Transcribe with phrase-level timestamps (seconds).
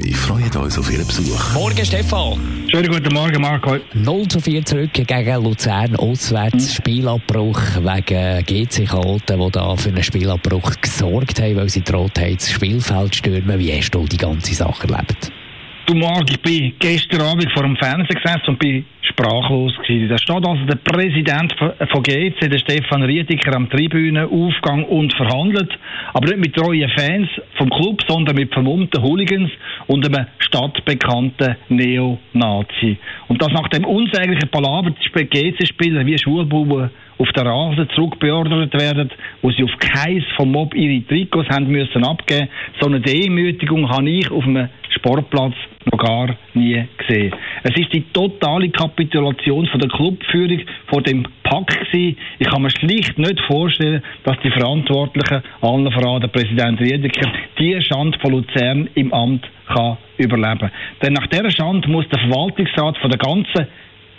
[0.00, 1.54] Wir freuen uns auf Ihren Besuch.
[1.54, 2.38] Morgen, Stefan.
[2.68, 3.78] Schönen guten Morgen, Marco.
[3.94, 5.96] 0 zu 4 zurück gegen Luzern.
[5.96, 12.16] Auswärts Spielabbruch wegen GC Kalten, die da für einen Spielabbruch gesorgt haben, weil sie droht
[12.16, 13.58] haben, das Spielfeld zu stürmen.
[13.58, 15.32] Wie hast du die ganze Sache erlebt?
[15.88, 20.10] Du Marc, ich bin gestern Abend vor dem Fernseher gesessen und bin sprachlos gewesen.
[20.10, 25.70] Da steht also der Präsident von GC, der Stefan Riediker, am Tribünenaufgang und verhandelt,
[26.12, 29.50] aber nicht mit treuen Fans vom Club, sondern mit vermummten Hooligans
[29.86, 32.98] und einem stadtbekannten Neonazi.
[33.28, 39.10] Und das nach dem unsäglichen Palaver GC-Spieler wie Schulbuben auf der Rasen zurückbeordert werden,
[39.40, 42.48] wo sie auf keins vom Mob ihre Trikots haben müssen abgeben.
[42.78, 45.54] So eine Demütigung habe ich auf einem Sportplatz
[45.90, 47.34] noch gar nie gesehen.
[47.62, 52.16] Es ist die totale Kapitulation von der Clubführung vor dem Pack gewesen.
[52.38, 57.80] Ich kann mir schlicht nicht vorstellen, dass die Verantwortlichen, allen voran der Präsident Riedeker, die
[57.82, 60.70] Schande von Luzern im Amt kann überleben.
[61.02, 63.66] Denn nach dieser Schande muss der Verwaltungsrat von der ganzen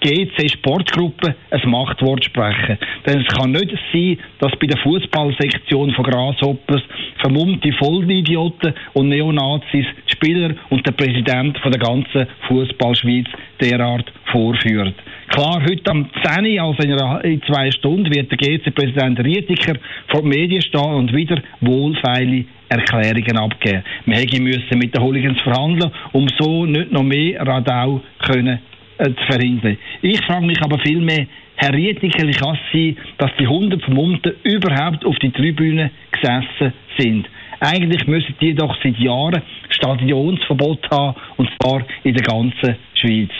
[0.00, 2.78] GC Sportgruppe ein Machtwort sprechen.
[3.06, 6.82] Denn es kann nicht sein, dass bei der Fußballsektion von Grasshoppers
[7.20, 9.86] vermummte Vollidioten und Neonazis
[10.18, 13.26] Spieler und der Präsident von der ganzen Fußballschweiz
[13.60, 14.94] derart vorführt.
[15.28, 16.58] Klar, heute am 10.
[16.58, 16.82] also
[17.22, 23.36] in zwei Stunden, wird der GC-Präsident Rietiker vor den Medien stehen und wieder wohlfeile Erklärungen
[23.38, 23.82] abgeben.
[24.06, 28.58] Wir müssen mit den Hooligans verhandeln, um so nicht noch mehr Radau können
[28.98, 29.78] äh, zu verhindern.
[30.02, 34.32] Ich frage mich aber vielmehr, Herr Rietiker, wie kann es sein, dass die 100 Vermummten
[34.44, 37.28] überhaupt auf die Tribüne gesessen sind?
[37.60, 43.30] Eigentlich müssen die doch seit Jahren Stadionsverbot haben, und zwar in der ganzen Schweiz.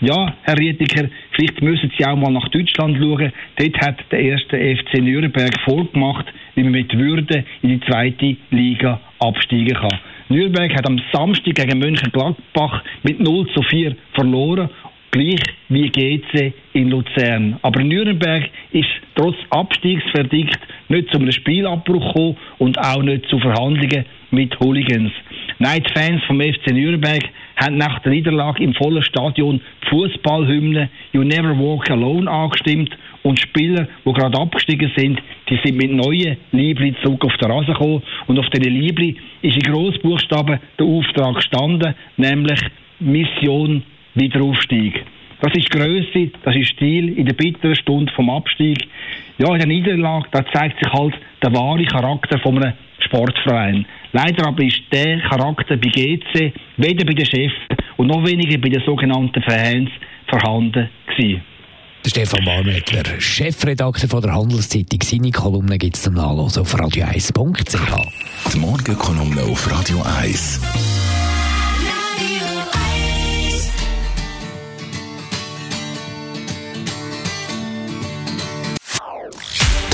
[0.00, 3.32] Ja, Herr Rietiker, vielleicht müssen Sie auch mal nach Deutschland schauen.
[3.56, 9.00] Dort hat der erste FC Nürnberg vorgemacht, wie man mit Würde in die zweite Liga
[9.18, 9.98] absteigen kann.
[10.28, 14.68] Nürnberg hat am Samstag gegen Mönchengladbach mit 0 zu 4 verloren
[15.10, 17.58] gleich wie GC in Luzern.
[17.62, 24.04] Aber Nürnberg ist trotz Abstiegsverdikt nicht zu einem Spielabbruch gekommen und auch nicht zu Verhandlungen
[24.30, 25.12] mit Hooligans.
[25.60, 27.20] Nein, die Fans vom FC Nürnberg
[27.56, 33.40] haben nach der Niederlage im vollen Stadion die Fußballhymne You Never Walk Alone angestimmt und
[33.40, 35.20] Spieler, die gerade abgestiegen sind,
[35.50, 39.56] die sind mit neuen Libri zurück auf den Rasen gekommen und auf diesen Libri ist
[39.56, 42.60] in Grossbuchstaben der Auftrag gestanden, nämlich
[43.00, 43.82] Mission
[44.14, 45.04] Wiederaufstieg.
[45.40, 48.86] Das ist Größe, das ist Stil in der bitteren Stunde vom Abstieg.
[49.38, 52.74] Ja, in der Niederlage, da zeigt sich halt der wahre Charakter von einem
[53.08, 53.86] Sportverein.
[54.12, 57.54] Leider aber ist der Charakter bei GC weder bei den Chefs
[57.96, 59.90] und noch weniger bei den sogenannten Fans
[60.28, 61.42] vorhanden gewesen.
[62.04, 65.02] Der Stefan Barmettler, Chefredakteur von der Handelszeitung.
[65.02, 68.52] Seine Kolumne gibt es zum Nachlesen auf radio1.ch.
[68.54, 70.87] Die Morgenkolumne auf Radio 1.